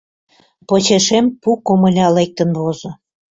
Почешем 0.67 1.25
пу 1.41 1.51
комыля 1.65 2.07
лектын 2.15 2.49
возо. 2.59 2.89